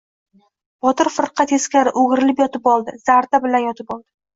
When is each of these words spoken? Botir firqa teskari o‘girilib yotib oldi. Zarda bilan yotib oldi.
Botir 0.85 1.11
firqa 1.19 1.47
teskari 1.53 1.95
o‘girilib 2.07 2.45
yotib 2.47 2.75
oldi. 2.77 3.01
Zarda 3.09 3.47
bilan 3.49 3.67
yotib 3.71 3.99
oldi. 4.01 4.09